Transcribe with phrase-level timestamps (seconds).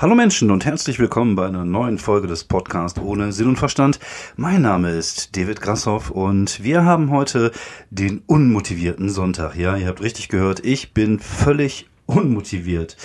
[0.00, 3.98] Hallo Menschen und herzlich willkommen bei einer neuen Folge des Podcasts ohne Sinn und Verstand.
[4.36, 7.50] Mein Name ist David Grassoff und wir haben heute
[7.90, 9.56] den unmotivierten Sonntag.
[9.56, 12.96] Ja, ihr habt richtig gehört, ich bin völlig unmotiviert.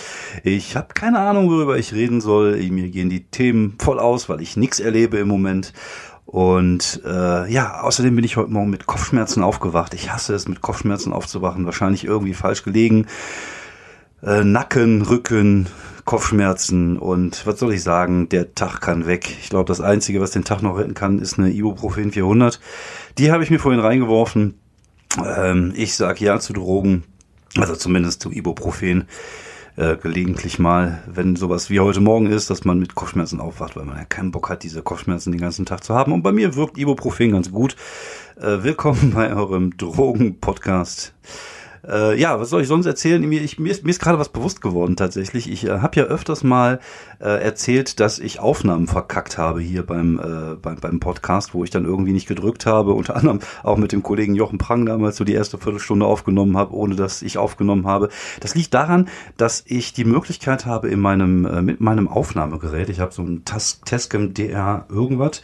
[0.44, 2.58] Ich habe keine Ahnung, worüber ich reden soll.
[2.70, 5.74] Mir gehen die Themen voll aus, weil ich nichts erlebe im Moment.
[6.28, 9.96] Und äh, ja, außerdem bin ich heute Morgen mit Kopfschmerzen aufgewacht.
[9.96, 11.66] Ich hasse es, mit Kopfschmerzen aufzuwachen.
[11.66, 13.08] Wahrscheinlich irgendwie falsch gelegen.
[14.22, 15.68] Äh, Nacken, Rücken,
[16.06, 19.30] Kopfschmerzen und was soll ich sagen, der Tag kann weg.
[19.42, 22.60] Ich glaube, das Einzige, was den Tag noch retten kann, ist eine Ibuprofen 400.
[23.18, 24.56] Die habe ich mir vorhin reingeworfen.
[25.24, 27.04] Ähm, ich sage ja zu Drogen,
[27.58, 29.08] also zumindest zu Ibuprofen.
[29.76, 33.86] Äh, gelegentlich mal, wenn sowas wie heute Morgen ist, dass man mit Kopfschmerzen aufwacht, weil
[33.86, 36.12] man ja keinen Bock hat, diese Kopfschmerzen den ganzen Tag zu haben.
[36.12, 37.76] Und bei mir wirkt Ibuprofen ganz gut.
[38.40, 41.16] Äh, willkommen bei eurem Drogen-Podcast.
[41.88, 43.22] Äh, ja, was soll ich sonst erzählen?
[43.22, 45.52] Mir, ich, mir, ist, mir ist gerade was bewusst geworden tatsächlich.
[45.52, 46.80] Ich äh, habe ja öfters mal
[47.20, 51.72] äh, erzählt, dass ich Aufnahmen verkackt habe hier beim, äh, beim, beim Podcast, wo ich
[51.72, 52.94] dann irgendwie nicht gedrückt habe.
[52.94, 56.74] Unter anderem auch mit dem Kollegen Jochen Prang damals so die erste Viertelstunde aufgenommen habe,
[56.74, 58.08] ohne dass ich aufgenommen habe.
[58.40, 63.02] Das liegt daran, dass ich die Möglichkeit habe in meinem, äh, mit meinem Aufnahmegerät, ich
[63.02, 65.42] habe so ein Tascam DR irgendwas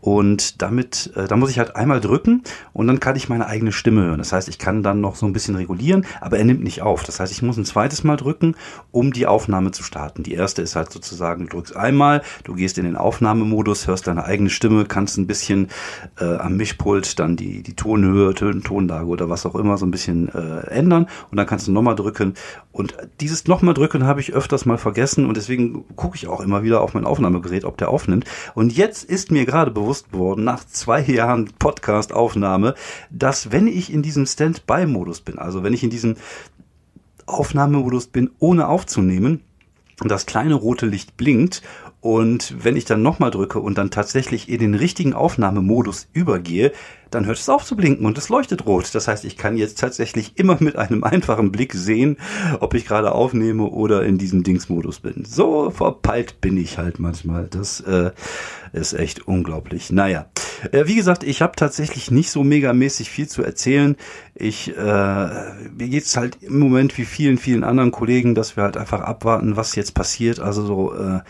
[0.00, 3.72] und damit, äh, da muss ich halt einmal drücken und dann kann ich meine eigene
[3.72, 4.18] Stimme hören.
[4.18, 6.82] Das heißt, ich kann dann noch so ein bisschen regulieren regulieren, aber er nimmt nicht
[6.82, 7.04] auf.
[7.04, 8.54] Das heißt, ich muss ein zweites Mal drücken,
[8.90, 10.22] um die Aufnahme zu starten.
[10.22, 14.24] Die erste ist halt sozusagen, du drückst einmal, du gehst in den Aufnahmemodus, hörst deine
[14.24, 15.68] eigene Stimme, kannst ein bisschen
[16.20, 19.90] äh, am Mischpult dann die, die Tonhöhe, Ton, Tonlage oder was auch immer so ein
[19.90, 22.34] bisschen äh, ändern und dann kannst du nochmal drücken.
[22.70, 26.62] Und dieses nochmal drücken habe ich öfters mal vergessen und deswegen gucke ich auch immer
[26.62, 28.24] wieder auf mein Aufnahmegerät, ob der aufnimmt.
[28.54, 32.74] Und jetzt ist mir gerade bewusst geworden, nach zwei Jahren Podcast-Aufnahme,
[33.10, 36.16] dass wenn ich in diesem Stand-by-Modus bin, also wenn wenn ich in diesem
[37.24, 39.40] Aufnahmemodus bin, ohne aufzunehmen,
[40.04, 41.62] das kleine rote Licht blinkt
[42.02, 46.72] und wenn ich dann nochmal drücke und dann tatsächlich in den richtigen Aufnahmemodus übergehe,
[47.12, 48.92] dann hört es auf zu blinken und es leuchtet rot.
[48.92, 52.16] Das heißt, ich kann jetzt tatsächlich immer mit einem einfachen Blick sehen,
[52.58, 55.24] ob ich gerade aufnehme oder in diesem Dingsmodus bin.
[55.24, 57.46] So verpeilt bin ich halt manchmal.
[57.46, 58.10] Das äh,
[58.72, 59.92] ist echt unglaublich.
[59.92, 60.26] Naja,
[60.72, 63.94] äh, wie gesagt, ich habe tatsächlich nicht so megamäßig viel zu erzählen.
[64.34, 68.76] Ich äh, mir geht's halt im Moment wie vielen, vielen anderen Kollegen, dass wir halt
[68.76, 70.40] einfach abwarten, was jetzt passiert.
[70.40, 71.20] Also so äh,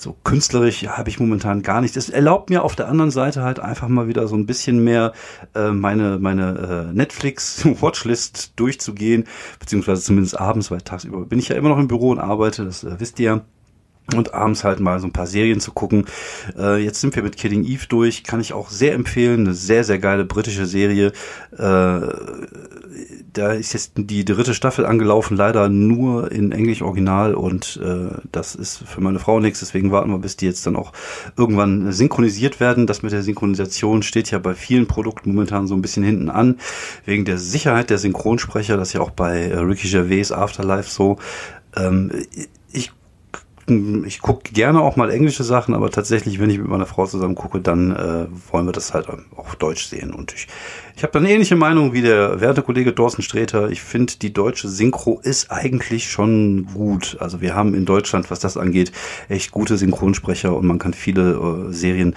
[0.00, 1.96] so künstlerisch habe ich momentan gar nichts.
[1.96, 5.12] Es erlaubt mir auf der anderen Seite halt einfach mal wieder so ein bisschen mehr
[5.54, 9.24] äh, meine meine äh, Netflix Watchlist durchzugehen,
[9.58, 12.84] beziehungsweise zumindest abends, weil tagsüber bin ich ja immer noch im Büro und arbeite, das
[12.84, 13.44] äh, wisst ihr
[14.14, 16.06] und abends halt mal so ein paar Serien zu gucken.
[16.56, 19.84] Äh, jetzt sind wir mit Killing Eve durch, kann ich auch sehr empfehlen, eine sehr,
[19.84, 21.12] sehr geile britische Serie.
[21.56, 22.00] Äh,
[23.32, 28.54] da ist jetzt die dritte Staffel angelaufen, leider nur in Englisch Original und äh, das
[28.54, 30.92] ist für meine Frau nichts, deswegen warten wir, bis die jetzt dann auch
[31.36, 32.86] irgendwann synchronisiert werden.
[32.86, 36.58] Das mit der Synchronisation steht ja bei vielen Produkten momentan so ein bisschen hinten an,
[37.04, 41.18] wegen der Sicherheit der Synchronsprecher, das ist ja auch bei äh, Ricky Gervais Afterlife so.
[41.76, 42.10] Ähm,
[44.06, 47.34] ich gucke gerne auch mal englische Sachen, aber tatsächlich, wenn ich mit meiner Frau zusammen
[47.34, 50.12] gucke, dann äh, wollen wir das halt auch Deutsch sehen.
[50.12, 50.48] Und ich,
[50.96, 53.70] ich habe eine ähnliche Meinung wie der werte Kollege Thorsten Sträter.
[53.70, 57.16] Ich finde, die deutsche Synchro ist eigentlich schon gut.
[57.20, 58.92] Also wir haben in Deutschland, was das angeht,
[59.28, 62.14] echt gute Synchronsprecher und man kann viele äh, Serien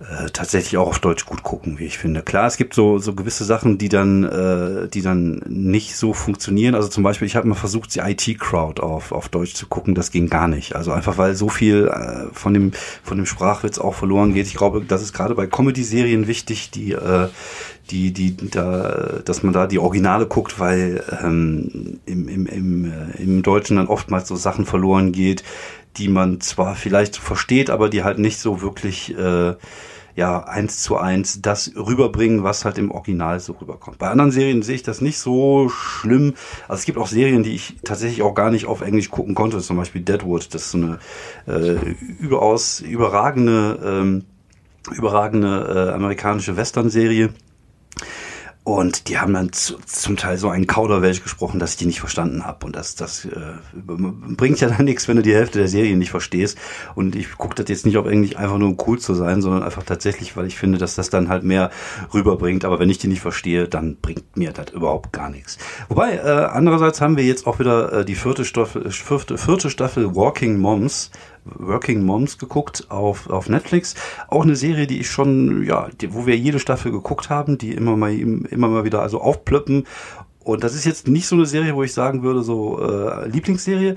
[0.00, 2.22] äh, tatsächlich auch auf Deutsch gut gucken, wie ich finde.
[2.22, 6.74] Klar, es gibt so so gewisse Sachen, die dann äh, die dann nicht so funktionieren.
[6.74, 10.10] Also zum Beispiel, ich habe mal versucht, die IT-Crowd auf auf Deutsch zu gucken, das
[10.10, 10.74] ging gar nicht.
[10.74, 12.72] Also einfach weil so viel äh, von dem
[13.02, 14.46] von dem Sprachwitz auch verloren geht.
[14.46, 17.28] Ich glaube, das ist gerade bei Comedy-Serien wichtig, die äh,
[17.90, 23.22] die, die, da, dass man da die Originale guckt, weil ähm, im, im, im, äh,
[23.22, 25.42] im Deutschen dann oftmals so Sachen verloren geht,
[25.96, 29.54] die man zwar vielleicht versteht, aber die halt nicht so wirklich äh,
[30.16, 33.98] ja eins zu eins das rüberbringen, was halt im Original so rüberkommt.
[33.98, 36.34] Bei anderen Serien sehe ich das nicht so schlimm.
[36.68, 39.58] Also es gibt auch Serien, die ich tatsächlich auch gar nicht auf Englisch gucken konnte,
[39.60, 40.54] zum Beispiel Deadwood.
[40.54, 40.98] Das ist so eine
[41.46, 41.76] äh,
[42.18, 44.24] überaus überragende, ähm,
[44.92, 47.30] überragende äh, amerikanische Western-Serie
[48.76, 52.00] und die haben dann zu, zum Teil so einen Kauderwelsch gesprochen, dass ich die nicht
[52.00, 52.66] verstanden habe.
[52.66, 53.30] Und das, das äh,
[53.72, 56.58] bringt ja dann nichts, wenn du die Hälfte der Serie nicht verstehst.
[56.94, 59.62] Und ich gucke das jetzt nicht auf Englisch einfach nur um cool zu sein, sondern
[59.62, 61.70] einfach tatsächlich, weil ich finde, dass das dann halt mehr
[62.14, 62.64] rüberbringt.
[62.64, 65.58] Aber wenn ich die nicht verstehe, dann bringt mir das überhaupt gar nichts.
[65.88, 70.14] Wobei, äh, andererseits haben wir jetzt auch wieder äh, die vierte Staffel, vierte, vierte Staffel
[70.14, 71.10] Walking Moms
[71.44, 73.94] Working Moms geguckt auf, auf Netflix.
[74.28, 77.72] Auch eine Serie, die ich schon, ja, die, wo wir jede Staffel geguckt haben, die
[77.72, 79.86] immer mal, immer mal wieder also aufplöppen.
[80.42, 83.96] Und das ist jetzt nicht so eine Serie, wo ich sagen würde, so äh, Lieblingsserie,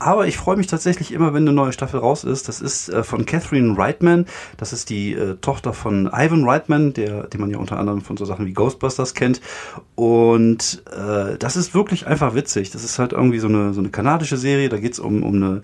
[0.00, 2.48] Aber ich freue mich tatsächlich immer, wenn eine neue Staffel raus ist.
[2.48, 4.26] Das ist äh, von Catherine Reitman.
[4.56, 8.16] Das ist die äh, Tochter von Ivan Reitman, der, den man ja unter anderem von
[8.16, 9.40] so Sachen wie Ghostbusters kennt.
[9.94, 12.70] Und äh, das ist wirklich einfach witzig.
[12.70, 14.68] Das ist halt irgendwie so eine, so eine kanadische Serie.
[14.68, 15.60] Da geht's um, um eine,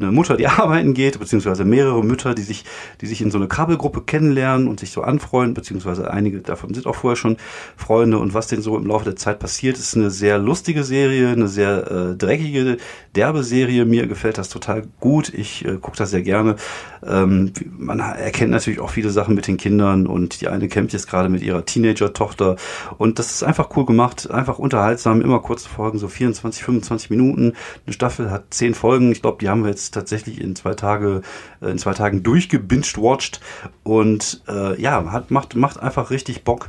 [0.00, 2.64] eine Mutter, die arbeiten geht, beziehungsweise mehrere Mütter, die sich,
[3.02, 6.86] die sich in so eine Krabbelgruppe kennenlernen und sich so anfreunden, beziehungsweise einige davon sind
[6.86, 7.36] auch vorher schon
[7.76, 8.16] Freunde.
[8.18, 11.48] Und was denen so im Laufe der Zeit passiert, ist eine sehr lustige Serie, eine
[11.48, 12.78] sehr äh, dreckige,
[13.14, 13.73] derbe Serie.
[13.82, 15.32] Mir gefällt das total gut.
[15.34, 16.56] Ich äh, gucke das sehr gerne.
[17.04, 21.08] Ähm, man erkennt natürlich auch viele Sachen mit den Kindern und die eine kämpft jetzt
[21.08, 22.56] gerade mit ihrer Teenager-Tochter.
[22.98, 27.54] Und das ist einfach cool gemacht, einfach unterhaltsam, immer kurze Folgen, so 24, 25 Minuten.
[27.86, 29.10] Eine Staffel hat zehn Folgen.
[29.10, 31.22] Ich glaube, die haben wir jetzt tatsächlich in zwei Tage,
[31.60, 33.40] äh, in zwei Tagen durchgebinged watched
[33.82, 36.68] und äh, ja, hat, macht, macht einfach richtig Bock.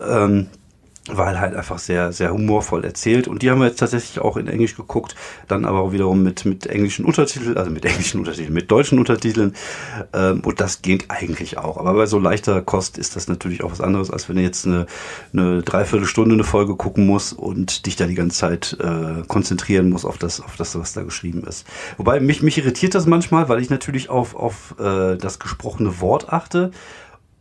[0.00, 0.48] Ähm,
[1.08, 3.26] weil halt einfach sehr, sehr humorvoll erzählt.
[3.26, 5.16] Und die haben wir jetzt tatsächlich auch in Englisch geguckt,
[5.48, 9.54] dann aber auch wiederum mit, mit englischen Untertiteln, also mit englischen Untertiteln, mit deutschen Untertiteln.
[10.12, 11.76] Ähm, und das geht eigentlich auch.
[11.76, 14.64] Aber bei so leichter Kost ist das natürlich auch was anderes, als wenn du jetzt
[14.64, 14.86] eine,
[15.32, 20.06] eine Dreiviertelstunde eine Folge gucken musst und dich da die ganze Zeit äh, konzentrieren musst
[20.06, 21.66] auf das, auf das, was da geschrieben ist.
[21.96, 26.32] Wobei mich, mich irritiert das manchmal, weil ich natürlich auf, auf äh, das gesprochene Wort
[26.32, 26.70] achte.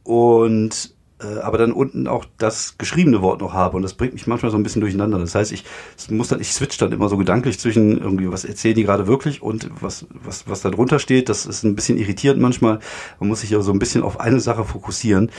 [0.03, 0.95] Und
[1.41, 4.57] aber dann unten auch das geschriebene Wort noch habe und das bringt mich manchmal so
[4.57, 5.19] ein bisschen durcheinander.
[5.19, 5.63] Das heißt, ich
[6.09, 9.41] muss dann, ich switch dann immer so gedanklich zwischen irgendwie, was erzählen die gerade wirklich
[9.41, 11.29] und was, was, was da drunter steht.
[11.29, 12.79] Das ist ein bisschen irritierend manchmal.
[13.19, 15.29] Man muss sich ja so ein bisschen auf eine Sache fokussieren.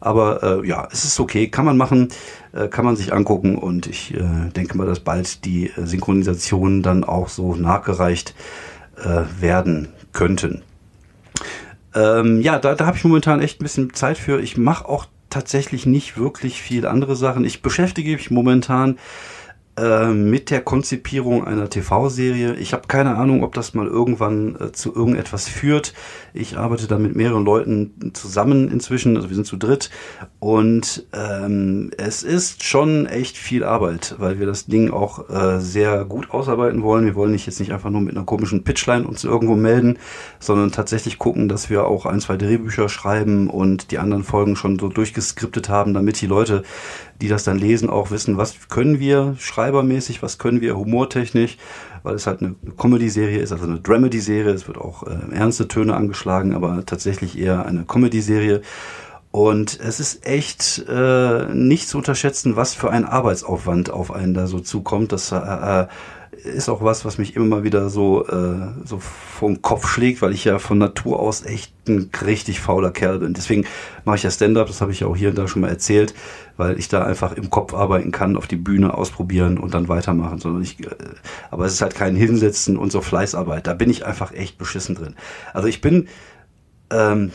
[0.00, 2.08] Aber äh, ja, es ist okay, kann man machen,
[2.52, 6.82] äh, kann man sich angucken und ich äh, denke mal, dass bald die äh, Synchronisationen
[6.82, 8.34] dann auch so nachgereicht
[8.96, 10.62] äh, werden könnten.
[11.94, 14.40] Ähm, ja, da, da habe ich momentan echt ein bisschen Zeit für.
[14.40, 17.44] Ich mache auch tatsächlich nicht wirklich viel andere Sachen.
[17.44, 18.98] Ich beschäftige mich momentan
[19.78, 22.56] äh, mit der Konzipierung einer TV-Serie.
[22.56, 25.94] Ich habe keine Ahnung, ob das mal irgendwann äh, zu irgendetwas führt.
[26.34, 29.88] Ich arbeite da mit mehreren Leuten zusammen inzwischen, also wir sind zu dritt.
[30.40, 36.04] Und ähm, es ist schon echt viel Arbeit, weil wir das Ding auch äh, sehr
[36.04, 37.06] gut ausarbeiten wollen.
[37.06, 39.98] Wir wollen nicht jetzt nicht einfach nur mit einer komischen Pitchline uns irgendwo melden,
[40.38, 44.78] sondern tatsächlich gucken, dass wir auch ein, zwei Drehbücher schreiben und die anderen Folgen schon
[44.78, 46.62] so durchgeskriptet haben, damit die Leute
[47.22, 51.56] die das dann lesen, auch wissen, was können wir schreibermäßig, was können wir humortechnisch,
[52.02, 54.52] weil es halt eine Comedy-Serie ist, also eine Dramedy-Serie.
[54.52, 58.60] Es wird auch äh, ernste Töne angeschlagen, aber tatsächlich eher eine Comedy-Serie.
[59.30, 64.48] Und es ist echt äh, nicht zu unterschätzen, was für ein Arbeitsaufwand auf einen da
[64.48, 65.12] so zukommt.
[65.12, 65.86] Das äh, äh
[66.32, 70.32] ist auch was, was mich immer mal wieder so, äh, so vom Kopf schlägt, weil
[70.32, 73.34] ich ja von Natur aus echt ein richtig fauler Kerl bin.
[73.34, 73.66] Deswegen
[74.04, 76.14] mache ich ja Stand-up, das habe ich ja auch hier und da schon mal erzählt,
[76.56, 80.38] weil ich da einfach im Kopf arbeiten kann, auf die Bühne ausprobieren und dann weitermachen.
[80.38, 80.94] Sondern ich, äh,
[81.50, 83.66] aber es ist halt kein Hinsetzen und so Fleißarbeit.
[83.66, 85.14] Da bin ich einfach echt beschissen drin.
[85.52, 86.08] Also ich bin
[86.90, 87.30] ähm,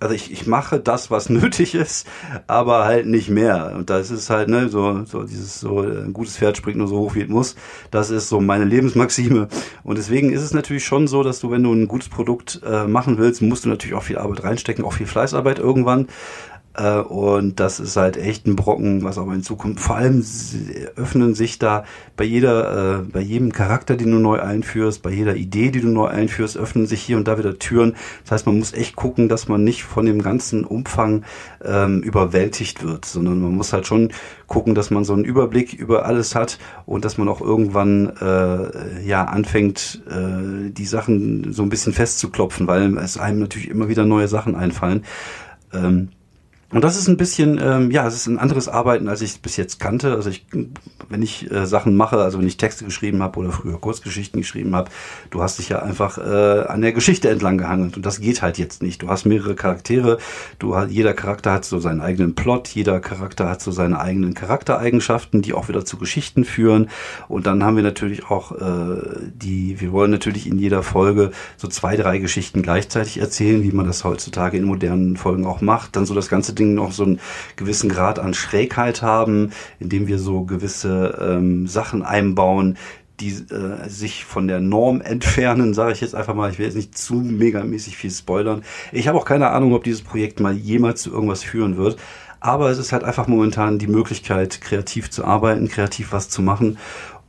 [0.00, 2.06] also ich, ich mache das, was nötig ist,
[2.46, 3.72] aber halt nicht mehr.
[3.76, 6.98] Und das ist halt, ne, so, so dieses so, ein gutes Pferd springt nur so
[6.98, 7.56] hoch, wie es muss.
[7.90, 9.48] Das ist so meine Lebensmaxime.
[9.82, 12.84] Und deswegen ist es natürlich schon so, dass du, wenn du ein gutes Produkt äh,
[12.84, 16.08] machen willst, musst du natürlich auch viel Arbeit reinstecken, auch viel Fleißarbeit irgendwann.
[16.78, 19.80] Äh, und das ist halt echt ein Brocken, was auch in Zukunft.
[19.80, 20.24] Vor allem
[20.96, 21.84] öffnen sich da
[22.16, 25.88] bei jeder, äh, bei jedem Charakter, den du neu einführst, bei jeder Idee, die du
[25.88, 27.96] neu einführst, öffnen sich hier und da wieder Türen.
[28.22, 31.24] Das heißt, man muss echt gucken, dass man nicht von dem ganzen Umfang
[31.64, 34.12] ähm, überwältigt wird, sondern man muss halt schon
[34.46, 39.04] gucken, dass man so einen Überblick über alles hat und dass man auch irgendwann äh,
[39.04, 44.04] ja anfängt, äh, die Sachen so ein bisschen festzuklopfen, weil es einem natürlich immer wieder
[44.04, 45.04] neue Sachen einfallen.
[45.72, 46.10] Ähm,
[46.70, 49.38] und das ist ein bisschen, ähm, ja, es ist ein anderes Arbeiten, als ich es
[49.38, 50.12] bis jetzt kannte.
[50.12, 50.44] Also ich,
[51.08, 54.76] wenn ich äh, Sachen mache, also wenn ich Texte geschrieben habe oder früher Kurzgeschichten geschrieben
[54.76, 54.90] habe,
[55.30, 58.58] du hast dich ja einfach äh, an der Geschichte entlang gehangelt und das geht halt
[58.58, 59.00] jetzt nicht.
[59.00, 60.18] Du hast mehrere Charaktere,
[60.58, 65.40] du jeder Charakter hat so seinen eigenen Plot, jeder Charakter hat so seine eigenen Charaktereigenschaften,
[65.40, 66.90] die auch wieder zu Geschichten führen.
[67.28, 69.00] Und dann haben wir natürlich auch äh,
[69.32, 73.86] die, wir wollen natürlich in jeder Folge so zwei, drei Geschichten gleichzeitig erzählen, wie man
[73.86, 75.96] das heutzutage in modernen Folgen auch macht.
[75.96, 77.20] Dann so das ganze Ding noch so einen
[77.56, 82.76] gewissen Grad an Schrägheit haben, indem wir so gewisse ähm, Sachen einbauen,
[83.20, 86.50] die äh, sich von der Norm entfernen, sage ich jetzt einfach mal.
[86.50, 88.62] Ich will jetzt nicht zu megamäßig viel spoilern.
[88.92, 91.98] Ich habe auch keine Ahnung, ob dieses Projekt mal jemals zu irgendwas führen wird.
[92.40, 96.78] Aber es ist halt einfach momentan die Möglichkeit, kreativ zu arbeiten, kreativ was zu machen.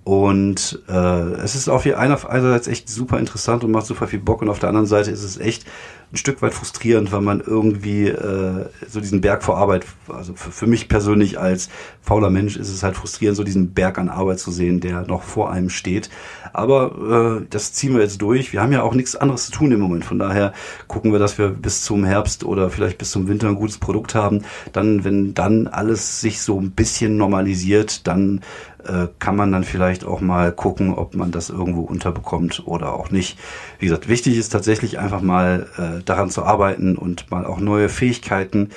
[0.04, 4.50] Und äh, es ist auf einerseits echt super interessant und macht super viel Bock und
[4.50, 5.66] auf der anderen Seite ist es echt
[6.12, 10.52] ein Stück weit frustrierend, weil man irgendwie äh, so diesen Berg vor Arbeit, also für,
[10.52, 11.70] für mich persönlich als
[12.02, 15.22] fauler Mensch ist es halt frustrierend, so diesen Berg an Arbeit zu sehen, der noch
[15.22, 16.10] vor einem steht.
[16.52, 18.54] Aber äh, das ziehen wir jetzt durch.
[18.54, 20.04] Wir haben ja auch nichts anderes zu tun im Moment.
[20.04, 20.54] Von daher
[20.88, 24.16] gucken wir, dass wir bis zum Herbst oder vielleicht bis zum Winter ein gutes Produkt
[24.16, 24.44] haben.
[24.74, 28.42] Dann, wenn dann alles sich so ein bisschen normalisiert, dann
[28.86, 33.12] äh, kann man dann vielleicht auch mal gucken, ob man das irgendwo unterbekommt oder auch
[33.12, 33.38] nicht.
[33.80, 37.90] Wie gesagt, wichtig ist tatsächlich einfach mal äh, daran zu arbeiten und mal auch neue
[37.90, 38.70] Fähigkeiten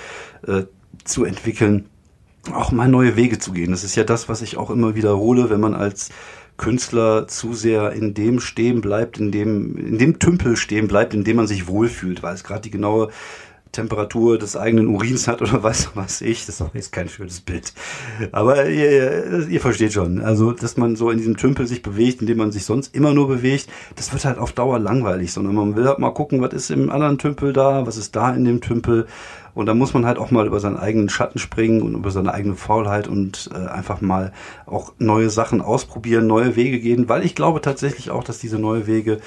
[0.46, 0.62] äh,
[1.04, 1.86] zu entwickeln,
[2.52, 3.70] auch mal neue Wege zu gehen.
[3.70, 6.10] Das ist ja das, was ich auch immer wiederhole, wenn man als
[6.56, 11.24] Künstler zu sehr in dem stehen bleibt, in dem, in dem Tümpel stehen bleibt, in
[11.24, 13.08] dem man sich wohlfühlt, weil es gerade die genaue
[13.72, 16.46] Temperatur des eigenen Urins hat oder was was ich.
[16.46, 17.72] Das ist auch jetzt kein schönes Bild.
[18.30, 20.20] Aber ihr, ihr versteht schon.
[20.20, 23.14] Also, dass man so in diesem Tümpel sich bewegt, in dem man sich sonst immer
[23.14, 26.52] nur bewegt, das wird halt auf Dauer langweilig, sondern man will halt mal gucken, was
[26.52, 29.06] ist im anderen Tümpel da, was ist da in dem Tümpel.
[29.54, 32.32] Und da muss man halt auch mal über seinen eigenen Schatten springen und über seine
[32.32, 34.32] eigene Faulheit und äh, einfach mal
[34.64, 38.86] auch neue Sachen ausprobieren, neue Wege gehen, weil ich glaube tatsächlich auch, dass diese neue
[38.86, 39.18] Wege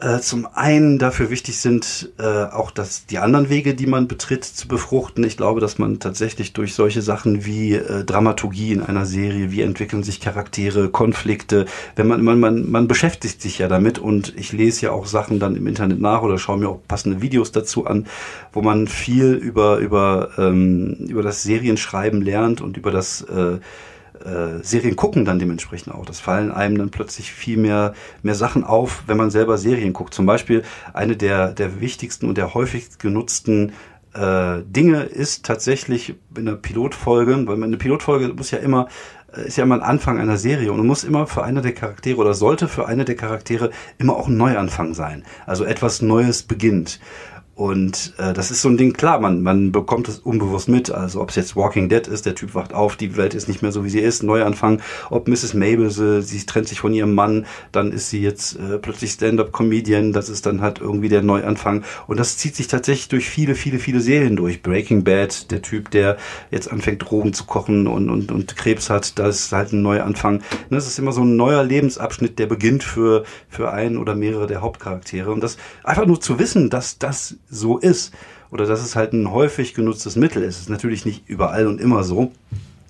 [0.00, 4.44] äh, zum einen dafür wichtig sind, äh, auch dass die anderen Wege, die man betritt,
[4.44, 5.24] zu befruchten.
[5.24, 9.62] Ich glaube, dass man tatsächlich durch solche Sachen wie äh, Dramaturgie in einer Serie, wie
[9.62, 14.52] entwickeln sich Charaktere, Konflikte, wenn man, man, man, man beschäftigt sich ja damit und ich
[14.52, 17.86] lese ja auch Sachen dann im Internet nach oder schaue mir auch passende Videos dazu
[17.86, 18.06] an,
[18.52, 23.58] wo man viel über, über, ähm, über das Serienschreiben lernt und über das äh,
[24.24, 26.04] äh, Serien gucken dann dementsprechend auch.
[26.04, 30.14] Das fallen einem dann plötzlich viel mehr, mehr Sachen auf, wenn man selber Serien guckt.
[30.14, 33.72] Zum Beispiel eine der, der wichtigsten und der häufigst genutzten
[34.14, 38.88] äh, Dinge ist tatsächlich in der Pilotfolge, weil eine Pilotfolge muss ja immer
[39.32, 42.18] äh, ist ja immer ein Anfang einer Serie und muss immer für eine der Charaktere
[42.18, 45.24] oder sollte für eine der Charaktere immer auch ein Neuanfang sein.
[45.46, 47.00] Also etwas Neues beginnt.
[47.58, 50.92] Und äh, das ist so ein Ding, klar, man, man bekommt es unbewusst mit.
[50.92, 53.62] Also ob es jetzt Walking Dead ist, der Typ wacht auf, die Welt ist nicht
[53.62, 54.80] mehr so, wie sie ist, Neuanfang.
[55.10, 55.54] Ob Mrs.
[55.54, 60.12] Mabel, sie, sie trennt sich von ihrem Mann, dann ist sie jetzt äh, plötzlich Stand-up-Comedian,
[60.12, 61.82] das ist dann halt irgendwie der Neuanfang.
[62.06, 64.62] Und das zieht sich tatsächlich durch viele, viele, viele Serien durch.
[64.62, 66.16] Breaking Bad, der Typ, der
[66.52, 70.42] jetzt anfängt, Drogen zu kochen und, und, und Krebs hat, das ist halt ein Neuanfang.
[70.70, 74.60] Das ist immer so ein neuer Lebensabschnitt, der beginnt für, für einen oder mehrere der
[74.60, 75.32] Hauptcharaktere.
[75.32, 78.12] Und das einfach nur zu wissen, dass das so ist
[78.50, 80.56] oder dass es halt ein häufig genutztes Mittel ist.
[80.56, 82.32] Es ist natürlich nicht überall und immer so.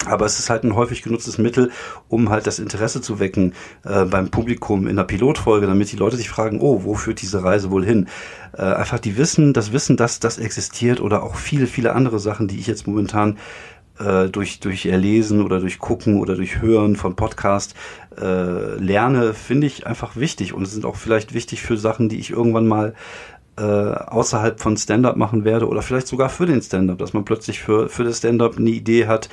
[0.06, 1.72] Aber es ist halt ein häufig genutztes Mittel,
[2.08, 6.16] um halt das Interesse zu wecken äh, beim Publikum in der Pilotfolge, damit die Leute
[6.16, 8.06] sich fragen, oh, wo führt diese Reise wohl hin?
[8.56, 12.46] Äh, einfach die Wissen, das Wissen, dass das existiert oder auch viele, viele andere Sachen,
[12.46, 13.38] die ich jetzt momentan
[13.98, 17.74] äh, durch, durch Erlesen oder durch Gucken oder durch Hören von Podcast
[18.20, 22.30] äh, lerne, finde ich einfach wichtig und sind auch vielleicht wichtig für Sachen, die ich
[22.30, 22.94] irgendwann mal
[23.58, 27.60] äh, außerhalb von Stand-up machen werde oder vielleicht sogar für den Stand-up, dass man plötzlich
[27.60, 29.28] für, für das Stand-up eine Idee hat,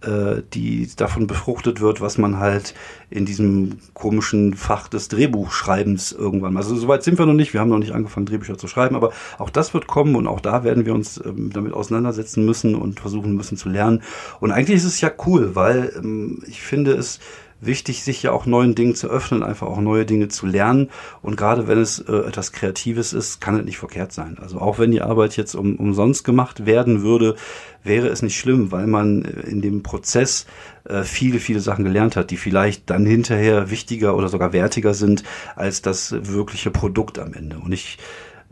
[0.00, 2.74] äh, die davon befruchtet wird, was man halt
[3.10, 6.56] in diesem komischen Fach des Drehbuchschreibens irgendwann.
[6.56, 7.52] Also soweit sind wir noch nicht.
[7.52, 10.40] Wir haben noch nicht angefangen, Drehbücher zu schreiben, aber auch das wird kommen und auch
[10.40, 14.02] da werden wir uns ähm, damit auseinandersetzen müssen und versuchen müssen zu lernen.
[14.40, 17.18] Und eigentlich ist es ja cool, weil ähm, ich finde es
[17.60, 20.90] wichtig, sich ja auch neuen Dingen zu öffnen, einfach auch neue Dinge zu lernen.
[21.22, 24.38] Und gerade wenn es äh, etwas Kreatives ist, kann es nicht verkehrt sein.
[24.40, 27.36] Also auch wenn die Arbeit jetzt um, umsonst gemacht werden würde,
[27.82, 30.46] wäre es nicht schlimm, weil man äh, in dem Prozess
[30.84, 35.24] äh, viele, viele Sachen gelernt hat, die vielleicht dann hinterher wichtiger oder sogar wertiger sind
[35.56, 37.58] als das wirkliche Produkt am Ende.
[37.58, 37.98] Und ich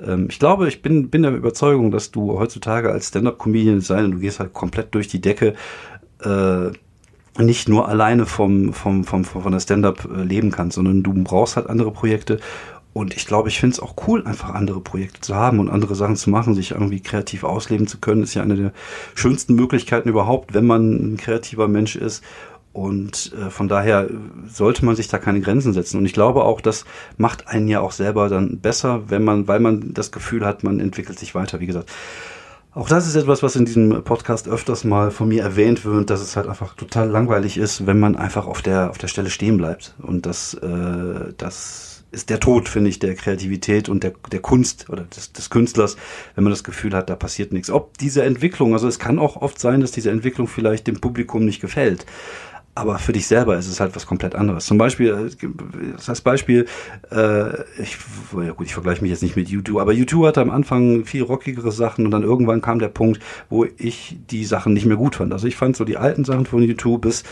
[0.04, 4.12] ähm, ich glaube, ich bin, bin der Überzeugung, dass du heutzutage als Stand-up-Comedian sein und
[4.12, 5.54] du gehst halt komplett durch die Decke,
[6.22, 6.70] äh,
[7.38, 11.56] nicht nur alleine vom, vom, vom, von der Stand-up äh, leben kannst, sondern du brauchst
[11.56, 12.38] halt andere Projekte.
[12.92, 15.94] Und ich glaube, ich finde es auch cool, einfach andere Projekte zu haben und andere
[15.94, 18.72] Sachen zu machen, sich irgendwie kreativ ausleben zu können, ist ja eine der
[19.14, 22.24] schönsten Möglichkeiten überhaupt, wenn man ein kreativer Mensch ist.
[22.72, 24.08] Und äh, von daher
[24.46, 25.98] sollte man sich da keine Grenzen setzen.
[25.98, 26.84] Und ich glaube auch, das
[27.16, 30.80] macht einen ja auch selber dann besser, wenn man, weil man das Gefühl hat, man
[30.80, 31.60] entwickelt sich weiter.
[31.60, 31.90] Wie gesagt,
[32.76, 36.21] auch das ist etwas, was in diesem Podcast öfters mal von mir erwähnt wird, dass
[36.21, 39.56] es halt einfach total langweilig ist, wenn man einfach auf der, auf der Stelle stehen
[39.56, 39.95] bleibt.
[40.02, 44.90] Und das, äh, das ist der Tod, finde ich, der Kreativität und der, der Kunst
[44.90, 45.97] oder des, des Künstlers,
[46.35, 47.71] wenn man das Gefühl hat, da passiert nichts.
[47.71, 51.47] Ob diese Entwicklung, also es kann auch oft sein, dass diese Entwicklung vielleicht dem Publikum
[51.47, 52.04] nicht gefällt
[52.76, 54.66] aber für dich selber ist es halt was komplett anderes.
[54.66, 56.66] Zum Beispiel, äh, das heißt Beispiel,
[57.11, 57.97] äh, ich,
[58.37, 61.23] ja gut, ich vergleiche mich jetzt nicht mit YouTube, aber YouTube hatte am Anfang viel
[61.23, 65.16] rockigere Sachen und dann irgendwann kam der Punkt, wo ich die Sachen nicht mehr gut
[65.16, 65.33] fand.
[65.33, 67.25] Also ich fand so die alten Sachen von YouTube bis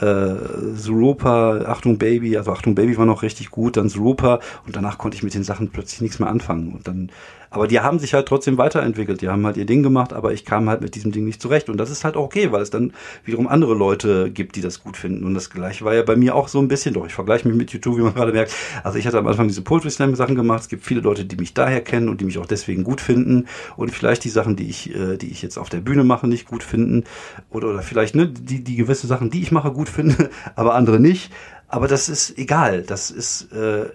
[0.00, 0.34] äh,
[0.76, 5.16] Zuropa, Achtung Baby, also Achtung Baby war noch richtig gut, dann Zuropa und danach konnte
[5.16, 6.74] ich mit den Sachen plötzlich nichts mehr anfangen.
[6.74, 7.10] Und dann
[7.52, 9.20] aber die haben sich halt trotzdem weiterentwickelt.
[9.20, 11.68] Die haben halt ihr Ding gemacht, aber ich kam halt mit diesem Ding nicht zurecht.
[11.68, 12.94] Und das ist halt okay, weil es dann
[13.24, 15.24] wiederum andere Leute gibt, die das gut finden.
[15.24, 17.06] Und das gleiche war ja bei mir auch so ein bisschen doch.
[17.06, 18.54] Ich vergleiche mich mit YouTube, wie man gerade merkt.
[18.82, 20.62] Also ich hatte am Anfang diese Poetry Slam Sachen gemacht.
[20.62, 23.46] Es gibt viele Leute, die mich daher kennen und die mich auch deswegen gut finden.
[23.76, 26.46] Und vielleicht die Sachen, die ich, äh, die ich jetzt auf der Bühne mache, nicht
[26.46, 27.04] gut finden.
[27.50, 30.98] Oder, oder vielleicht, ne, die, die gewisse Sachen, die ich mache, gut finde, aber andere
[30.98, 31.30] nicht.
[31.68, 32.82] Aber das ist egal.
[32.82, 33.90] Das ist, äh,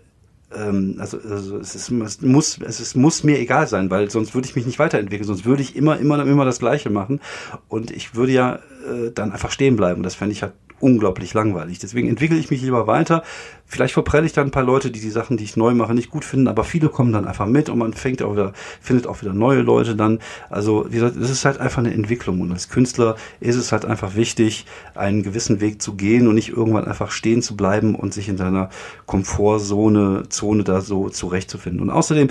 [0.49, 4.47] also, also es, ist, es muss es ist, muss mir egal sein, weil sonst würde
[4.47, 7.19] ich mich nicht weiterentwickeln, sonst würde ich immer immer immer das Gleiche machen
[7.67, 10.03] und ich würde ja äh, dann einfach stehen bleiben.
[10.03, 11.79] Das fände ich halt unglaublich langweilig.
[11.79, 13.23] Deswegen entwickle ich mich lieber weiter.
[13.65, 16.09] Vielleicht verprelle ich dann ein paar Leute, die die Sachen, die ich neu mache, nicht
[16.09, 19.21] gut finden, aber viele kommen dann einfach mit und man fängt auch wieder, findet auch
[19.21, 20.19] wieder neue Leute dann.
[20.49, 23.83] Also, wie gesagt, es ist halt einfach eine Entwicklung und als Künstler ist es halt
[23.83, 24.65] einfach wichtig,
[24.95, 28.37] einen gewissen Weg zu gehen und nicht irgendwann einfach stehen zu bleiben und sich in
[28.37, 28.69] seiner
[29.05, 31.81] Komfortzone, Zone da so zurechtzufinden.
[31.81, 32.29] Und außerdem,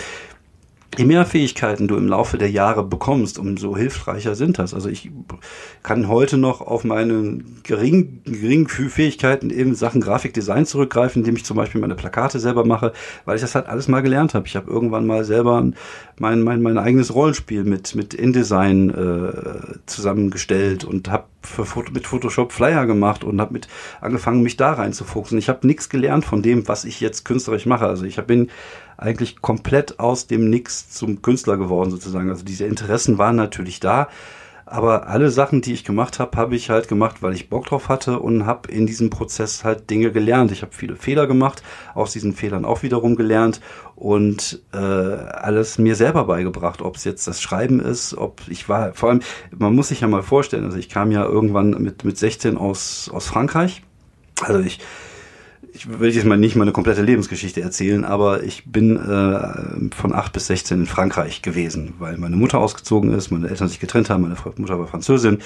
[0.97, 4.75] je mehr Fähigkeiten du im Laufe der Jahre bekommst, umso hilfreicher sind das.
[4.75, 5.11] Also ich
[5.83, 11.57] kann heute noch auf meine geringen, geringen Fähigkeiten in Sachen Grafikdesign zurückgreifen, indem ich zum
[11.57, 12.93] Beispiel meine Plakate selber mache,
[13.25, 14.47] weil ich das halt alles mal gelernt habe.
[14.47, 15.71] Ich habe irgendwann mal selber
[16.19, 21.25] mein, mein, mein eigenes Rollenspiel mit, mit InDesign äh, zusammengestellt und habe
[21.93, 23.69] mit Photoshop Flyer gemacht und habe mit
[24.01, 25.39] angefangen, mich da reinzufuchsen.
[25.39, 27.87] Ich habe nichts gelernt von dem, was ich jetzt künstlerisch mache.
[27.87, 28.51] Also ich bin
[28.97, 32.31] eigentlich komplett aus dem Nix zum Künstler geworden sozusagen.
[32.31, 34.09] Also diese Interessen waren natürlich da,
[34.69, 37.89] aber alle Sachen, die ich gemacht habe, habe ich halt gemacht, weil ich Bock drauf
[37.89, 40.51] hatte und habe in diesem Prozess halt Dinge gelernt.
[40.51, 41.63] Ich habe viele Fehler gemacht,
[41.95, 43.61] aus diesen Fehlern auch wiederum gelernt
[43.95, 48.93] und äh, alles mir selber beigebracht, ob es jetzt das Schreiben ist, ob ich war,
[48.93, 49.21] vor allem,
[49.57, 53.09] man muss sich ja mal vorstellen, also ich kam ja irgendwann mit, mit 16 aus,
[53.15, 53.83] aus Frankreich.
[54.43, 54.81] Also ich
[55.77, 60.33] ich will jetzt mal nicht meine komplette Lebensgeschichte erzählen, aber ich bin äh, von 8
[60.33, 64.23] bis 16 in Frankreich gewesen, weil meine Mutter ausgezogen ist, meine Eltern sich getrennt haben,
[64.23, 65.39] meine Mutter war Französin.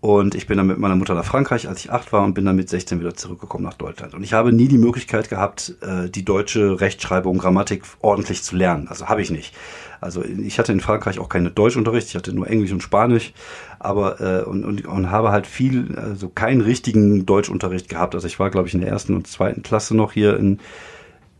[0.00, 2.44] Und ich bin dann mit meiner Mutter nach Frankreich, als ich acht war, und bin
[2.44, 4.14] dann mit 16 wieder zurückgekommen nach Deutschland.
[4.14, 8.88] Und ich habe nie die Möglichkeit gehabt, äh, die deutsche Rechtschreibung, Grammatik ordentlich zu lernen.
[8.88, 9.54] Also habe ich nicht.
[10.00, 13.32] Also ich hatte in Frankreich auch keine Deutschunterricht, ich hatte nur Englisch und Spanisch,
[13.78, 18.14] aber äh, und, und, und habe halt viel, also keinen richtigen Deutschunterricht gehabt.
[18.14, 20.60] Also ich war, glaube ich, in der ersten und zweiten Klasse noch hier in,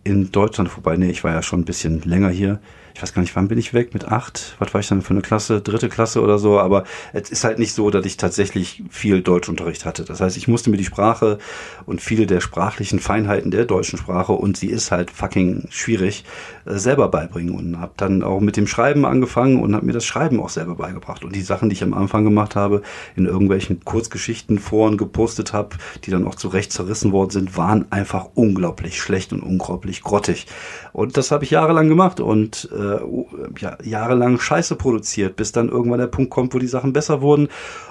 [0.07, 0.97] in Deutschland vorbei.
[0.97, 2.61] Nee, ich war ja schon ein bisschen länger hier
[2.97, 3.92] ich weiß gar nicht, wann bin ich weg?
[3.92, 4.57] Mit acht?
[4.59, 5.61] Was war ich dann für eine Klasse?
[5.61, 6.59] Dritte Klasse oder so?
[6.59, 10.07] Aber es ist halt nicht so, dass ich tatsächlich viel Deutschunterricht hatte.
[10.07, 11.37] Das heißt, ich musste mir die Sprache
[11.85, 16.25] und viele der sprachlichen Feinheiten der deutschen Sprache und sie ist halt fucking schwierig
[16.64, 20.07] äh, selber beibringen und habe dann auch mit dem Schreiben angefangen und habe mir das
[20.07, 22.81] Schreiben auch selber beigebracht und die Sachen, die ich am Anfang gemacht habe,
[23.14, 28.31] in irgendwelchen Kurzgeschichten Foren gepostet habe, die dann auch zurecht zerrissen worden sind, waren einfach
[28.33, 30.47] unglaublich schlecht und unglaublich grottig.
[30.93, 33.27] Und das habe ich jahrelang gemacht und äh, äh,
[33.59, 37.49] ja, jahrelang Scheiße produziert, bis dann irgendwann der Punkt kommt, wo die Sachen besser wurden.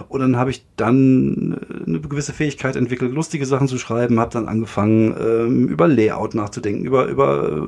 [0.10, 4.32] Und dann habe ich dann äh, eine gewisse Fähigkeit entwickelt, lustige Sachen zu schreiben, habe
[4.32, 7.68] dann angefangen, ähm, über Layout nachzudenken, über, über,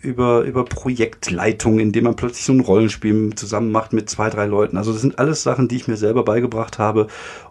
[0.00, 4.76] über, über Projektleitung, indem man plötzlich so ein Rollenspiel zusammen macht mit zwei, drei Leuten.
[4.76, 7.08] Also das sind alles Sachen, die ich mir selber beigebracht habe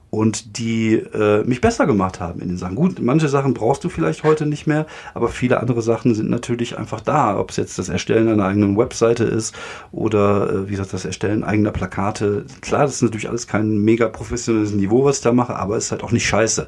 [0.10, 2.76] und die äh, mich besser gemacht haben in den Sachen.
[2.76, 6.78] Gut, manche Sachen brauchst du vielleicht heute nicht mehr, aber viele andere Sachen sind natürlich
[6.78, 7.38] einfach da.
[7.38, 9.56] Ob es jetzt das Erstellen einer eigenen Webseite ist
[9.92, 12.46] oder äh, wie gesagt das Erstellen eigener Plakate.
[12.62, 15.86] Klar, das ist natürlich alles kein mega professionelles Niveau, was ich da mache, aber es
[15.86, 16.68] ist halt auch nicht scheiße.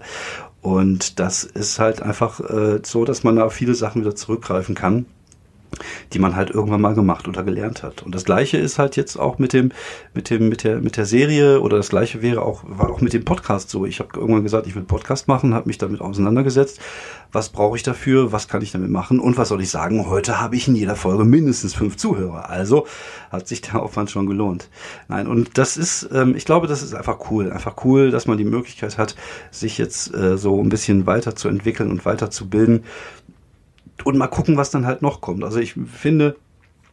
[0.61, 5.05] Und das ist halt einfach äh, so, dass man da viele Sachen wieder zurückgreifen kann
[6.13, 8.03] die man halt irgendwann mal gemacht oder gelernt hat.
[8.03, 9.71] Und das gleiche ist halt jetzt auch mit dem,
[10.13, 13.13] mit dem, mit der, mit der Serie oder das gleiche wäre auch, war auch mit
[13.13, 13.85] dem Podcast so.
[13.85, 16.79] Ich habe irgendwann gesagt, ich will Podcast machen, habe mich damit auseinandergesetzt.
[17.31, 18.31] Was brauche ich dafür?
[18.31, 19.19] Was kann ich damit machen?
[19.19, 20.09] Und was soll ich sagen?
[20.09, 22.49] Heute habe ich in jeder Folge mindestens fünf Zuhörer.
[22.49, 22.87] Also
[23.31, 24.69] hat sich der Aufwand schon gelohnt.
[25.07, 27.51] Nein, und das ist, ähm, ich glaube, das ist einfach cool.
[27.51, 29.15] Einfach cool, dass man die Möglichkeit hat,
[29.51, 32.83] sich jetzt äh, so ein bisschen weiterzuentwickeln und weiterzubilden
[34.05, 35.43] und mal gucken, was dann halt noch kommt.
[35.43, 36.35] Also ich finde,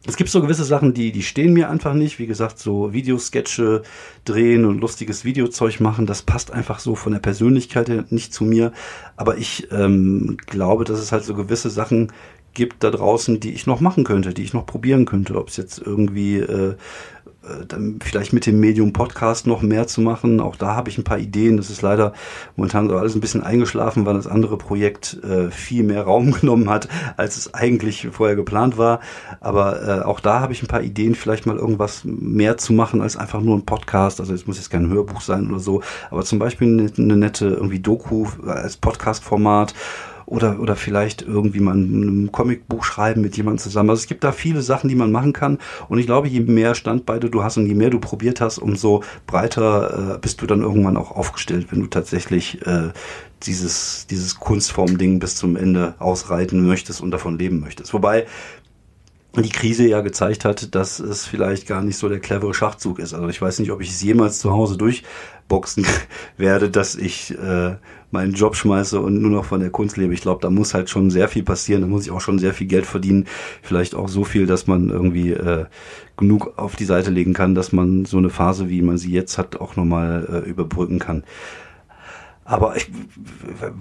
[0.05, 2.17] es gibt so gewisse Sachen, die, die stehen mir einfach nicht.
[2.17, 3.83] Wie gesagt, so Videosketche
[4.23, 8.45] drehen und lustiges Videozeug machen, das passt einfach so von der Persönlichkeit her nicht zu
[8.45, 8.71] mir.
[9.17, 12.13] Aber ich ähm, glaube, dass es halt so gewisse Sachen
[12.53, 15.35] gibt da draußen, die ich noch machen könnte, die ich noch probieren könnte.
[15.35, 16.75] Ob es jetzt irgendwie äh,
[17.67, 20.39] dann vielleicht mit dem Medium Podcast noch mehr zu machen.
[20.39, 21.57] Auch da habe ich ein paar Ideen.
[21.57, 22.13] Das ist leider
[22.55, 26.69] momentan so alles ein bisschen eingeschlafen, weil das andere Projekt äh, viel mehr Raum genommen
[26.69, 28.99] hat, als es eigentlich vorher geplant war.
[29.39, 33.01] Aber äh, auch da habe ich ein paar Ideen, vielleicht mal irgendwas mehr zu machen
[33.01, 34.19] als einfach nur ein Podcast.
[34.19, 35.81] Also es muss jetzt kein Hörbuch sein oder so,
[36.11, 39.73] aber zum Beispiel eine, eine nette irgendwie Doku als Podcast-Format
[40.27, 43.89] oder, oder vielleicht irgendwie mal ein Comicbuch schreiben mit jemandem zusammen.
[43.89, 45.57] Also es gibt da viele Sachen, die man machen kann.
[45.87, 49.03] Und ich glaube, je mehr Standbeine du hast und je mehr du probiert hast, umso
[49.25, 52.89] breiter äh, bist du dann irgendwann auch aufgestellt, wenn du tatsächlich äh,
[53.43, 57.93] dieses, dieses Kunstform-Ding bis zum Ende ausreiten möchtest und davon leben möchtest.
[57.93, 58.25] Wobei
[59.43, 63.13] die Krise ja gezeigt hat, dass es vielleicht gar nicht so der clevere Schachzug ist.
[63.13, 65.85] Also ich weiß nicht, ob ich es jemals zu Hause durchboxen
[66.37, 67.75] werde, dass ich äh,
[68.11, 70.13] meinen Job schmeiße und nur noch von der Kunst lebe.
[70.13, 71.81] Ich glaube, da muss halt schon sehr viel passieren.
[71.81, 73.25] Da muss ich auch schon sehr viel Geld verdienen.
[73.61, 75.65] Vielleicht auch so viel, dass man irgendwie äh,
[76.15, 79.37] genug auf die Seite legen kann, dass man so eine Phase, wie man sie jetzt
[79.37, 81.23] hat, auch nochmal äh, überbrücken kann.
[82.49, 82.89] Aber ich,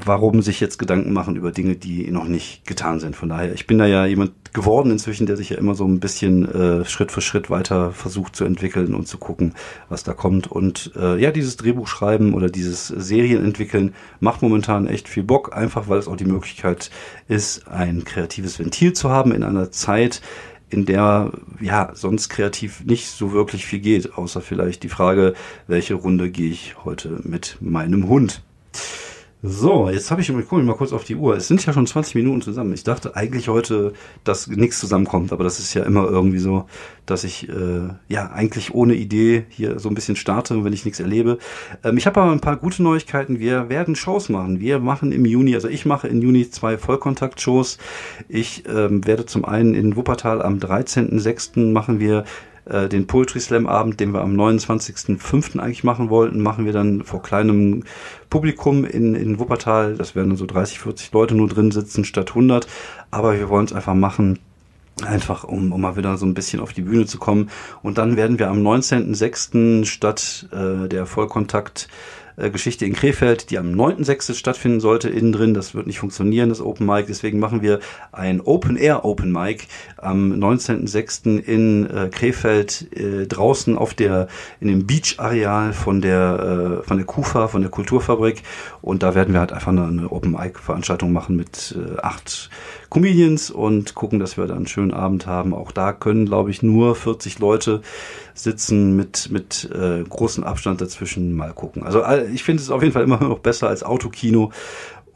[0.04, 3.14] warum sich jetzt Gedanken machen über Dinge, die noch nicht getan sind?
[3.14, 6.00] Von daher, ich bin da ja jemand geworden inzwischen, der sich ja immer so ein
[6.00, 9.54] bisschen äh, Schritt für Schritt weiter versucht zu entwickeln und zu gucken,
[9.88, 10.50] was da kommt.
[10.50, 15.56] Und äh, ja, dieses Drehbuch schreiben oder dieses Serien entwickeln macht momentan echt viel Bock,
[15.56, 16.90] einfach weil es auch die Möglichkeit
[17.28, 20.22] ist, ein kreatives Ventil zu haben in einer Zeit,
[20.70, 25.34] in der ja sonst kreativ nicht so wirklich viel geht, außer vielleicht die Frage,
[25.68, 28.42] welche Runde gehe ich heute mit meinem Hund.
[29.42, 31.36] So, jetzt habe ich, ich gucke mal kurz auf die Uhr.
[31.36, 32.72] Es sind ja schon 20 Minuten zusammen.
[32.72, 33.92] Ich dachte eigentlich heute,
[34.24, 36.66] dass nichts zusammenkommt, aber das ist ja immer irgendwie so,
[37.04, 41.00] dass ich äh, ja eigentlich ohne Idee hier so ein bisschen starte, wenn ich nichts
[41.00, 41.38] erlebe.
[41.84, 43.38] Ähm, ich habe aber ein paar gute Neuigkeiten.
[43.38, 44.58] Wir werden Shows machen.
[44.58, 47.76] Wir machen im Juni, also ich mache im Juni zwei Vollkontakt-Shows.
[48.28, 51.72] Ich ähm, werde zum einen in Wuppertal am 13.06.
[51.72, 52.24] machen wir
[52.66, 55.58] äh, den Poetry Slam Abend, den wir am 29.05.
[55.58, 57.84] eigentlich machen wollten, machen wir dann vor kleinem
[58.28, 59.94] Publikum in, in Wuppertal.
[59.96, 62.66] Das werden so 30, 40 Leute nur drin sitzen statt 100.
[63.10, 64.38] Aber wir wollen es einfach machen,
[65.04, 67.50] einfach um, um mal wieder so ein bisschen auf die Bühne zu kommen.
[67.82, 69.84] Und dann werden wir am 19.06.
[69.84, 71.88] statt äh, der Vollkontakt
[72.36, 74.34] äh, Geschichte in Krefeld, die am 9.6.
[74.34, 75.54] stattfinden sollte, innen drin.
[75.54, 77.06] Das wird nicht funktionieren, das Open Mic.
[77.08, 77.80] Deswegen machen wir
[78.12, 79.64] ein Open Air Open Mic
[79.96, 81.38] am 19.6.
[81.38, 84.28] in äh, Krefeld äh, draußen auf der,
[84.60, 88.42] in dem Beach-Areal von der, äh, von der KUFA, von der Kulturfabrik.
[88.82, 92.50] Und da werden wir halt einfach eine, Open Mic Veranstaltung machen mit äh, acht
[92.90, 95.54] Comedians und gucken, dass wir da einen schönen Abend haben.
[95.54, 97.82] Auch da können, glaube ich, nur 40 Leute
[98.36, 101.82] sitzen mit, mit äh, großem Abstand dazwischen mal gucken.
[101.82, 104.52] Also ich finde es auf jeden Fall immer noch besser als Autokino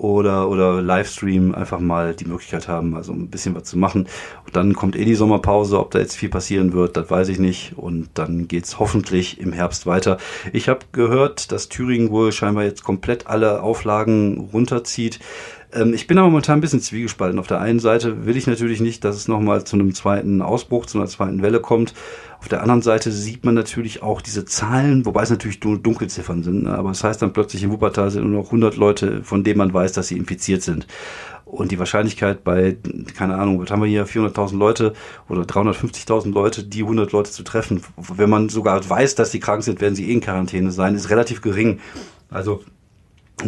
[0.01, 4.09] oder, oder Livestream einfach mal die Möglichkeit haben, also ein bisschen was zu machen.
[4.47, 7.39] Und dann kommt eh die Sommerpause, ob da jetzt viel passieren wird, das weiß ich
[7.39, 7.75] nicht.
[7.77, 10.17] Und dann geht's hoffentlich im Herbst weiter.
[10.55, 15.21] Ich habe gehört, dass Thüringen wohl scheinbar jetzt komplett alle Auflagen runterzieht.
[15.73, 17.39] Ähm, ich bin aber momentan ein bisschen zwiegespalten.
[17.39, 20.87] Auf der einen Seite will ich natürlich nicht, dass es nochmal zu einem zweiten Ausbruch,
[20.87, 21.95] zu einer zweiten Welle kommt.
[22.39, 26.65] Auf der anderen Seite sieht man natürlich auch diese Zahlen, wobei es natürlich Dunkelziffern sind.
[26.65, 26.71] Ne?
[26.77, 29.59] Aber es das heißt dann plötzlich in Wuppertal sind nur noch 100 Leute, von denen
[29.59, 30.87] man weiß, dass sie infiziert sind.
[31.45, 32.77] Und die Wahrscheinlichkeit bei,
[33.17, 34.93] keine Ahnung, was haben wir hier, 400.000 Leute
[35.29, 39.65] oder 350.000 Leute, die 100 Leute zu treffen, wenn man sogar weiß, dass sie krank
[39.65, 41.81] sind, werden sie eh in Quarantäne sein, ist relativ gering.
[42.31, 42.63] Also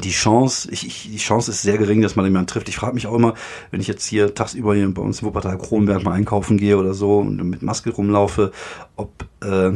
[0.00, 2.68] die Chance, ich, ich, die Chance ist sehr gering, dass man jemanden trifft.
[2.68, 3.34] Ich frage mich auch immer,
[3.70, 6.94] wenn ich jetzt hier tagsüber hier bei uns in Wuppertal Kronberg mal einkaufen gehe oder
[6.94, 8.52] so und mit Maske rumlaufe,
[8.96, 9.72] ob, äh,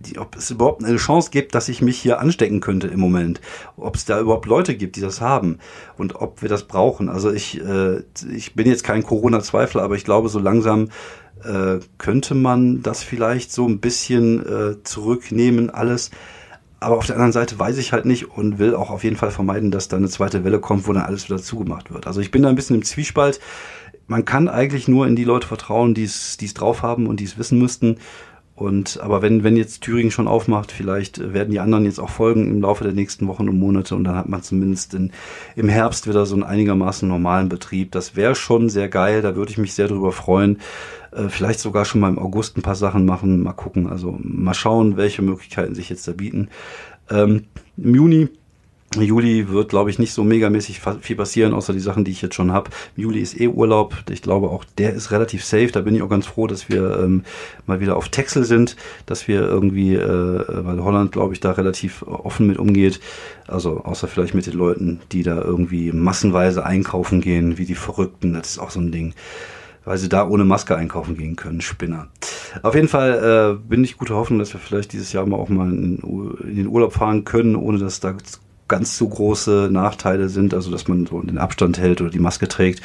[0.00, 3.40] die, ob es überhaupt eine Chance gibt, dass ich mich hier anstecken könnte im Moment.
[3.76, 5.58] Ob es da überhaupt Leute gibt, die das haben
[5.96, 7.08] und ob wir das brauchen.
[7.08, 8.02] Also ich, äh,
[8.34, 10.88] ich bin jetzt kein Corona-Zweifler, aber ich glaube, so langsam
[11.44, 16.10] äh, könnte man das vielleicht so ein bisschen äh, zurücknehmen, alles.
[16.84, 19.30] Aber auf der anderen Seite weiß ich halt nicht und will auch auf jeden Fall
[19.30, 22.06] vermeiden, dass da eine zweite Welle kommt, wo dann alles wieder zugemacht wird.
[22.06, 23.40] Also ich bin da ein bisschen im Zwiespalt.
[24.06, 27.38] Man kann eigentlich nur in die Leute vertrauen, die es drauf haben und die es
[27.38, 27.96] wissen müssten.
[28.56, 32.48] Und aber wenn, wenn jetzt Thüringen schon aufmacht, vielleicht werden die anderen jetzt auch folgen
[32.48, 35.10] im Laufe der nächsten Wochen und Monate und dann hat man zumindest in,
[35.56, 37.90] im Herbst wieder so einen einigermaßen normalen Betrieb.
[37.90, 40.60] Das wäre schon sehr geil, da würde ich mich sehr drüber freuen.
[41.10, 43.88] Äh, vielleicht sogar schon mal im August ein paar Sachen machen, mal gucken.
[43.88, 46.48] Also mal schauen, welche Möglichkeiten sich jetzt da bieten.
[47.10, 48.28] Ähm, Im Juni
[49.02, 52.34] Juli wird, glaube ich, nicht so megamäßig viel passieren, außer die Sachen, die ich jetzt
[52.34, 52.70] schon habe.
[52.96, 53.94] Juli ist eh Urlaub.
[54.10, 55.68] Ich glaube, auch der ist relativ safe.
[55.68, 57.24] Da bin ich auch ganz froh, dass wir ähm,
[57.66, 58.76] mal wieder auf Texel sind,
[59.06, 63.00] dass wir irgendwie, äh, weil Holland, glaube ich, da relativ offen mit umgeht.
[63.46, 68.34] Also außer vielleicht mit den Leuten, die da irgendwie massenweise einkaufen gehen, wie die Verrückten.
[68.34, 69.14] Das ist auch so ein Ding
[69.84, 71.60] weil sie da ohne Maske einkaufen gehen können.
[71.60, 72.08] Spinner.
[72.62, 75.48] Auf jeden Fall äh, bin ich guter Hoffnung, dass wir vielleicht dieses Jahr mal auch
[75.48, 75.98] mal in,
[76.42, 78.14] in den Urlaub fahren können, ohne dass da
[78.68, 82.48] ganz so große Nachteile sind, also dass man so den Abstand hält oder die Maske
[82.48, 82.82] trägt.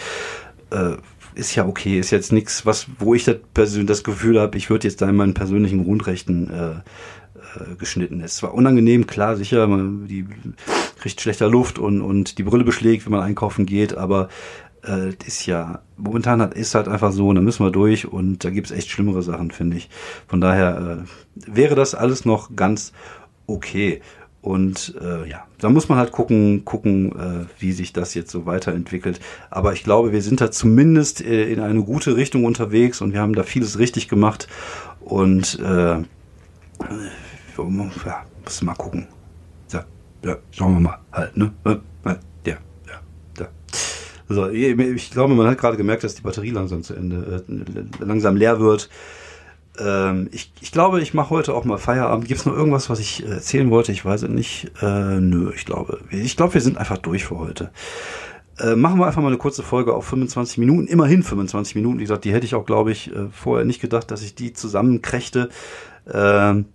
[0.71, 0.95] Äh,
[1.35, 4.87] ist ja okay, ist jetzt nichts, was, wo ich das, das Gefühl habe, ich würde
[4.87, 8.21] jetzt da in meinen persönlichen Grundrechten äh, äh, geschnitten.
[8.21, 10.25] Es war unangenehm, klar, sicher, man die
[10.99, 14.27] kriegt schlechter Luft und, und die Brille beschlägt, wenn man einkaufen geht, aber
[14.85, 18.49] äh, ist ja, momentan hat, ist halt einfach so, da müssen wir durch und da
[18.49, 19.89] gibt's echt schlimmere Sachen, finde ich.
[20.27, 22.91] Von daher äh, wäre das alles noch ganz
[23.47, 24.01] okay.
[24.41, 28.45] Und äh, ja, da muss man halt gucken, gucken, äh, wie sich das jetzt so
[28.45, 29.19] weiterentwickelt.
[29.49, 33.19] Aber ich glaube, wir sind da zumindest äh, in eine gute Richtung unterwegs und wir
[33.19, 34.47] haben da vieles richtig gemacht.
[35.01, 35.97] Und äh,
[38.05, 39.07] ja, muss mal gucken.
[39.73, 39.85] Ja,
[40.23, 41.51] ja, schauen wir mal halt, ne?
[41.65, 42.55] Ja, ja,
[43.37, 43.47] ja.
[44.29, 48.37] Also, ich glaube, man hat gerade gemerkt, dass die Batterie langsam zu Ende, äh, langsam
[48.37, 48.89] leer wird.
[49.79, 52.27] Ähm, ich, ich glaube, ich mache heute auch mal Feierabend.
[52.27, 53.91] Gibt es noch irgendwas, was ich äh, erzählen wollte?
[53.91, 54.71] Ich weiß es nicht.
[54.81, 55.99] Äh, nö, ich glaube.
[56.11, 57.71] Ich glaube, wir sind einfach durch für heute.
[58.59, 60.87] Äh, machen wir einfach mal eine kurze Folge auf 25 Minuten.
[60.87, 61.99] Immerhin 25 Minuten.
[61.99, 64.53] Wie gesagt, die hätte ich auch, glaube ich, äh, vorher nicht gedacht, dass ich die
[64.53, 65.49] zusammenkrächte.
[66.11, 66.65] Ähm,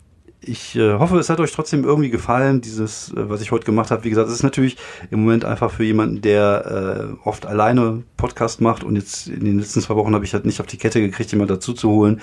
[0.46, 3.90] ich äh, hoffe, es hat euch trotzdem irgendwie gefallen, dieses, äh, was ich heute gemacht
[3.90, 4.04] habe.
[4.04, 4.76] Wie gesagt, es ist natürlich
[5.10, 9.58] im Moment einfach für jemanden, der äh, oft alleine Podcast macht und jetzt in den
[9.58, 12.20] letzten zwei Wochen habe ich halt nicht auf die Kette gekriegt, jemand dazu zu holen.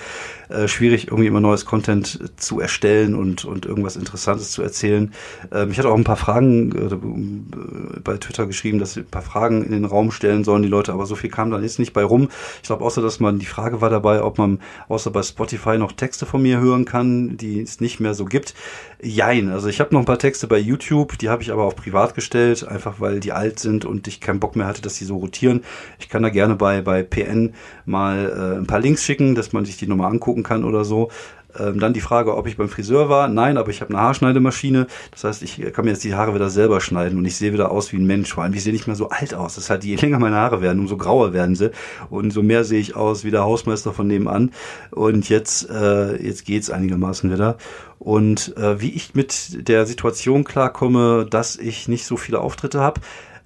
[0.48, 5.12] Äh, schwierig, irgendwie immer neues Content zu erstellen und, und irgendwas Interessantes zu erzählen.
[5.52, 9.22] Ähm, ich hatte auch ein paar Fragen äh, bei Twitter geschrieben, dass wir ein paar
[9.22, 11.92] Fragen in den Raum stellen sollen, die Leute, aber so viel kam dann jetzt nicht
[11.92, 12.28] bei rum.
[12.62, 14.58] Ich glaube, außer dass man, die Frage war dabei, ob man
[14.88, 18.54] außer bei Spotify noch Texte von mir hören kann, die es nicht mehr so gibt.
[19.02, 21.76] Jein, also ich habe noch ein paar Texte bei YouTube, die habe ich aber auch
[21.76, 25.04] privat gestellt, einfach weil die alt sind und ich keinen Bock mehr hatte, dass die
[25.04, 25.62] so rotieren.
[25.98, 29.64] Ich kann da gerne bei, bei PN mal äh, ein paar Links schicken, dass man
[29.64, 31.10] sich die nochmal angucken kann oder so.
[31.58, 33.28] Ähm, dann die Frage, ob ich beim Friseur war.
[33.28, 34.86] Nein, aber ich habe eine Haarschneidemaschine.
[35.10, 37.70] Das heißt, ich kann mir jetzt die Haare wieder selber schneiden und ich sehe wieder
[37.70, 38.32] aus wie ein Mensch.
[38.32, 39.54] Vor allem, ich sehe nicht mehr so alt aus.
[39.54, 41.70] Das ist halt, je länger meine Haare werden, umso grauer werden sie.
[42.10, 44.52] Und so mehr sehe ich aus wie der Hausmeister von nebenan.
[44.90, 47.56] Und jetzt, äh, jetzt geht's einigermaßen wieder.
[47.98, 53.00] Und äh, wie ich mit der Situation klarkomme, dass ich nicht so viele Auftritte habe,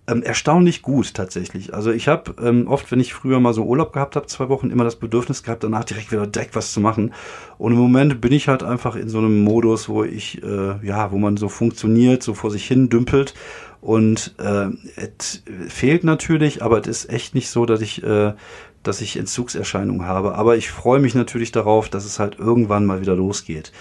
[0.09, 1.75] ähm, erstaunlich gut tatsächlich.
[1.75, 4.71] Also ich habe ähm, oft, wenn ich früher mal so Urlaub gehabt habe, zwei Wochen,
[4.71, 7.13] immer das Bedürfnis gehabt, danach direkt wieder direkt was zu machen.
[7.59, 11.11] Und im Moment bin ich halt einfach in so einem Modus, wo ich, äh, ja,
[11.11, 13.35] wo man so funktioniert, so vor sich hin dümpelt.
[13.81, 18.35] Und äh, es fehlt natürlich, aber es ist echt nicht so, dass ich, äh,
[18.83, 20.35] dass ich Entzugserscheinungen habe.
[20.37, 23.73] Aber ich freue mich natürlich darauf, dass es halt irgendwann mal wieder losgeht.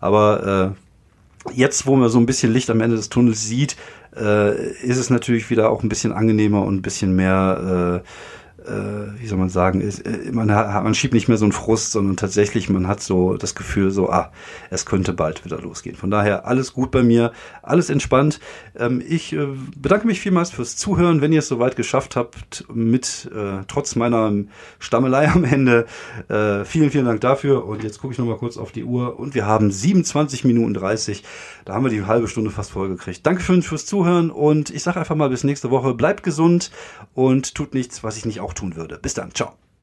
[0.00, 0.81] Aber äh,
[1.54, 3.76] jetzt, wo man so ein bisschen Licht am Ende des Tunnels sieht,
[4.16, 8.08] äh, ist es natürlich wieder auch ein bisschen angenehmer und ein bisschen mehr äh,
[8.66, 11.52] äh, wie soll man sagen, ist, äh, man, hat, man schiebt nicht mehr so einen
[11.52, 14.32] Frust, sondern tatsächlich man hat so das Gefühl, so, ah,
[14.70, 15.96] es könnte bald wieder losgehen.
[15.96, 18.40] Von daher alles gut bei mir, alles entspannt.
[18.76, 19.46] Ähm, ich äh,
[19.76, 24.32] bedanke mich vielmals fürs Zuhören, wenn ihr es soweit geschafft habt, mit äh, trotz meiner
[24.78, 25.86] Stammelei am Ende.
[26.28, 27.66] Äh, vielen, vielen Dank dafür.
[27.66, 31.22] Und jetzt gucke ich nochmal kurz auf die Uhr und wir haben 27 Minuten 30.
[31.64, 33.26] Da haben wir die halbe Stunde fast vollgekriegt.
[33.26, 35.94] Dankeschön fürs Zuhören und ich sage einfach mal bis nächste Woche.
[35.94, 36.70] Bleibt gesund
[37.14, 38.98] und tut nichts, was ich nicht auch tun würde.
[38.98, 39.34] Bis dann.
[39.34, 39.56] Ciao.